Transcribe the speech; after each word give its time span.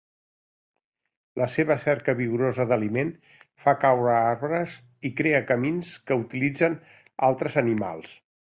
La 1.41 1.47
seva 1.55 1.75
cerca 1.83 2.15
vigorosa 2.21 2.65
d'aliment 2.71 3.11
fa 3.67 3.75
caure 3.85 4.15
arbres 4.23 4.75
i 5.11 5.15
crea 5.21 5.45
camins 5.53 5.95
que 6.09 6.21
utilitzen 6.25 6.81
altres 7.33 7.63
animals. 7.67 8.13